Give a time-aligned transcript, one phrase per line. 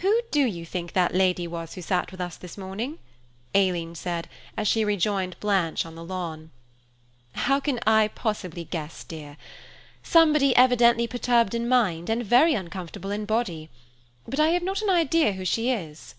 [0.00, 2.98] "Who do you think that lady was who sat with us this morning?"
[3.56, 6.50] Aileen said, as she rejoined Blanche on the lawn.
[7.32, 9.38] "How can I possibly guess, dear?
[10.02, 13.70] Somebody evidently perturbed in mind, and very uncomfortable in body;
[14.28, 16.14] but I have not an idea who she is."